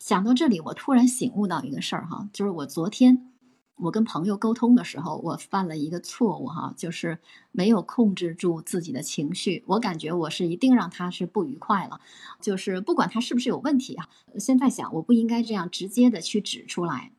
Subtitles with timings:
[0.00, 3.30] 想到这里，我突然醒悟到一个事儿哈，就是我昨天
[3.76, 7.18] 我跟朋友沟通的时候，我犯了一个错误哈，就是
[7.52, 9.62] 没有控制住自己的情绪。
[9.66, 12.00] 我感觉我是一定让他是不愉快了，
[12.40, 14.08] 就是不管他是不是有问题啊，
[14.38, 17.12] 现在想我不应该这样直接的去指出来。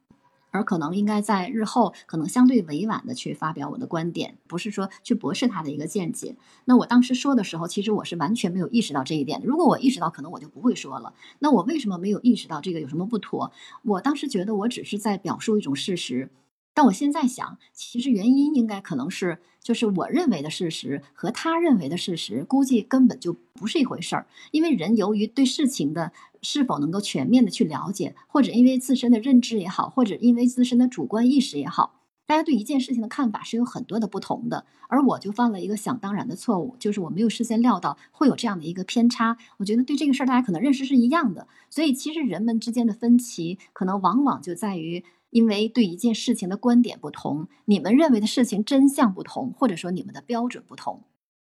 [0.51, 6.35] 而可能应该在日后，可能相对委婉的去发表我的观点，不是说去驳斥他的一个见解。
[6.65, 9.41] 那我当时说的时候，其实我是完全没有意识到这一点。
[9.43, 11.13] 如果我意识到，可能我就不会说了。
[11.39, 13.51] 那我为什么没有意识到这个有什么不妥？
[13.83, 16.29] 我当时觉得我只是在表述一种事实。
[16.73, 24.25] 但我现在想，其实原因应该可能是，就是我认为的事实和他认为的事实，估计根本就不是一回事儿。
[24.51, 34.65] 因为人由于对事情的是否能够全面的去了解，或者因为自身的认知也好，或者因为自身的主观意识也好，大家对一件事情的看法是有很多的不同的。
[34.87, 39.37] 而我就犯了一个想当然的错误，就是我没有事先料到会有这样的一个偏差。
[39.57, 41.47] 我觉得对这个事儿，大家可能认识是一样的。
[41.69, 45.03] 所以其实人们之间的分歧，可能往往就在于。
[45.31, 51.03] 因为对一件事情的观点不同，你们认为的事情真相不同，或者说你们的标准不同。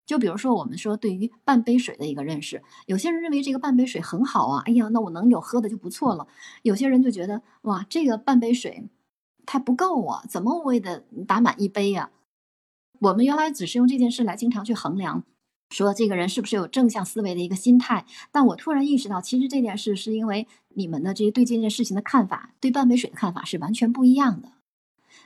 [0.06, 6.28] 就比如说，我们说对于半杯水的一个认识，有些人认为这个半杯水很好啊，哎呀，那我能有喝的就不错了。
[6.62, 8.90] 有些人就觉得，哇，这个半杯水
[9.46, 12.12] 它不够啊，怎么我也得打满一杯呀？
[13.00, 15.24] 我们原来只是用这件事来经常去衡量。
[15.74, 18.06] 说这个人是不是有正向思维的一个心态？
[18.32, 24.50] 但我突然意识到，其实这件事是因为你们的这些对这件事情的看法，对半杯水的看法是完全不一样的。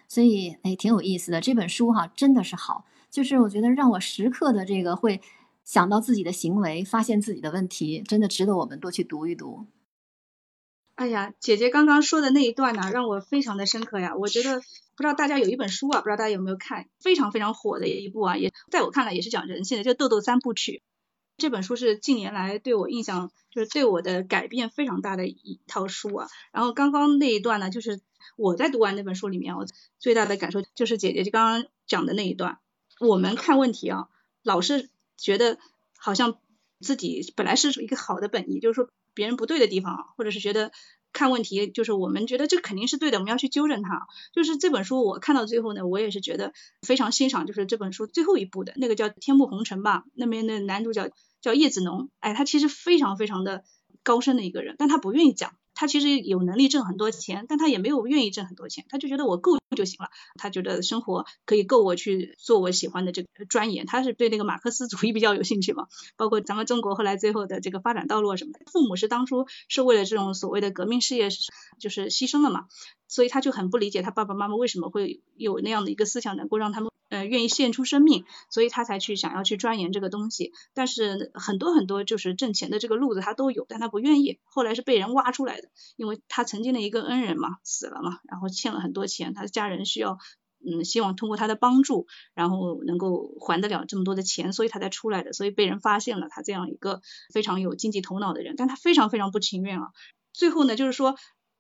[0.08, 1.42] 所以，哎，挺有意思的。
[1.42, 5.20] 这本书哈，真的是好，就是我觉得让我时刻的这个会
[5.66, 9.66] 想到自己的行为，发现自己的问题，真的值得我们多去读一读。
[10.98, 14.16] 哎呀，姐姐刚刚说的那一段呢，让我非常的深刻呀。
[14.16, 14.60] 我觉得
[14.96, 20.72] 不知道大家有一本书啊，不知道大家有没有看，非常非常火的一部啊，也在我看来也是讲人性的，就《豆豆三部曲》。
[21.38, 26.28] 这本书是近年来对我印象就是对我的改变非常大的一套书啊。
[26.52, 28.02] 然后刚刚那一段呢，就是
[28.36, 29.68] 我在读完那本书里面，我
[30.00, 32.58] 最大的感受就是姐姐就刚刚讲的那一段。
[33.00, 34.08] 我们看问题啊，
[34.42, 35.60] 老是觉得
[35.96, 36.40] 好像
[36.80, 38.90] 自己本来是一个好的本意，就是说。
[39.14, 40.72] 别人不对的地方，或者是觉得
[41.18, 44.06] 看问题，就是我们觉得这肯定是对的，我们要去纠正它。
[44.34, 51.10] 就是这本书我看到最后呢，我也是觉得非常欣赏，就是这本书最后一部的那个叫《天幕红尘》吧，那边的男主角
[51.42, 53.64] 叫叶子农，哎，他其实非常非常的
[54.04, 55.56] 高深的一个人，但他不愿意讲。
[55.80, 60.10] 他其实有能力挣很多钱，但他也没有愿意挣很多钱，他就觉得我够就行了。
[60.40, 63.86] 他觉得生活可以够我去做我喜欢的这个专研。
[63.86, 68.60] 他是对那个马克思主义比较有兴趣嘛，包括咱们中国后来最后的这个发展道路什么的。
[68.72, 71.30] 父母是当初是为了这种所谓的革命事业
[71.78, 72.66] 就是牺牲了嘛，
[73.08, 76.90] 所以他就很不理解他爸爸妈妈为什么会有那样的一个思想，能够让他们。
[77.10, 80.52] 呃，愿意献出生命，所以他才去想要去钻研这个东西。
[80.74, 84.40] 但是很多很多就是挣钱的这个路子他都有，但他不愿意。
[84.44, 90.18] 后来是被人挖出来的，因为他曾经的一个恩人嘛死了嘛，然后欠了很多钱，他的家人需要
[90.66, 95.32] 嗯希望通过他的帮助，然后能够还得了这么多的钱，所以他才出来的。
[95.32, 97.02] 所以被人发现了他这样一个
[97.34, 99.88] 非常有经济头脑的人，但他非常非常不情愿啊。
[100.34, 101.16] 最后呢，就是说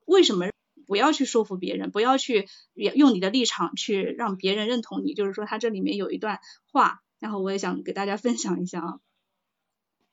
[0.05, 0.47] 为什么？
[0.87, 5.13] 不要去说服别人，不要去用你的立场去让别人认同你。
[5.13, 6.39] 就是说，他这里面有一段
[6.71, 8.99] 话，然后我也想给大家分享一下啊，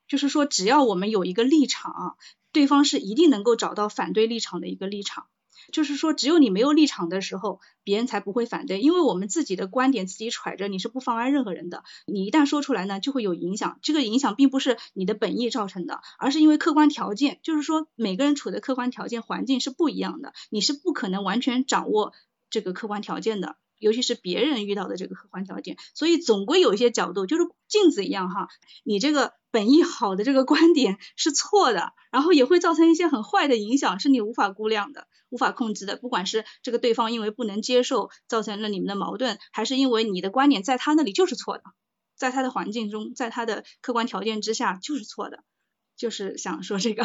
[0.08, 2.16] 就是说，只要我们有一个立场，
[2.52, 5.26] 对方是一定能够找到反对立场的一个立场。
[5.74, 8.80] 就是说，只有你没有立场的时候，别人才不会反对。
[8.80, 11.82] 因为我们自己的观点自己揣着，你是不妨碍任何人的。
[12.06, 13.80] 你一旦说出来呢，就会有影响。
[13.82, 17.40] 这个影响并不是你的本意造成的，而是因为客观条件。
[17.42, 22.12] 就是说，每个人处的客观条件环境是不一样的，你是不可能完全掌握
[22.50, 23.56] 这个客观条件的。
[23.78, 28.48] 尤其是别人遇到的这个客观条件，所以总归有一些角度，就是镜子一样哈。
[28.84, 35.96] 你这个本意好的这个观点是错的，然后也会造成一些很坏的影响，是你无法估量的、无法控制的。
[35.96, 41.64] 不管是这个对方因为不能接受造成了你们的矛盾，还是因为你的观点在他那里就是错的，
[42.16, 45.44] 在他的环境中，在他的客观条件之下就是错的，
[45.96, 47.04] 就是想说这个。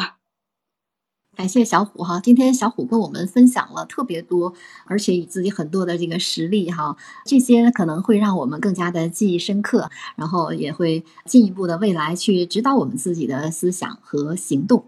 [1.36, 4.52] 感谢小虎哈，今天小虎跟我们分享了特别多，
[4.84, 14.84] 而且以自己很多的这个实例哈，这些可能会让我们更加的记忆深刻，然后也会进一步的未来去指导我们自己的思想和行动。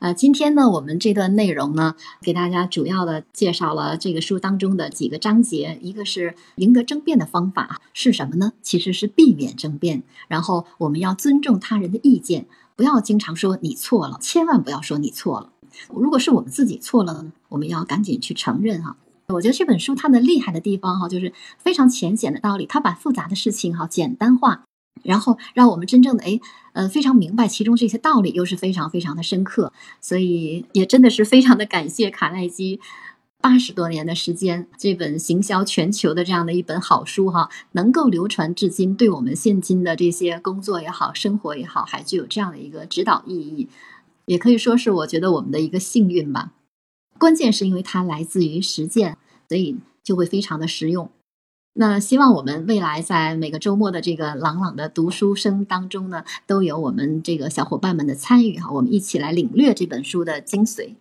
[0.00, 8.52] 呃，今天呢，我们这段内容呢，给大家主要的介绍了这个书当中的几个章节，一个是赢得争辩的方法是什么呢？
[8.60, 12.46] 其实是避免争辩，然后我们要尊重他人的意见，
[12.76, 15.52] 不要经常说你错了，千万不要说你错了。
[15.88, 18.96] 如果是我们自己错了呢，我们要赶紧去承认哈。
[19.28, 24.64] 我觉得这本书它的厉害的地方哈，就是非常浅显的道理，它把复杂的事情哈简单化，
[25.02, 26.40] 然后让我们真正的哎，
[26.72, 32.80] 呃，非常明白其中这些道理，又是非常非常的深刻，所以也真的是非常的感谢卡耐基
[33.40, 43.68] 八十多年的时间，这本行销全球的这样的一本好书哈，能够流传至今，对我们现今的这些工作也好，生活也好，还具有这样的一个指导意义，
[44.28, 46.52] 也可以说是我觉得我们的一个幸运吧。
[47.18, 49.16] 关键是因为它来自于实践，
[49.48, 51.10] 所以就会非常的实用。
[51.72, 60.94] 那希望我们未来在每个周末的这个朗朗的读书声当中呢，都有我们这个小伙伴们的参与哈，我们一起来领略这本书的精髓。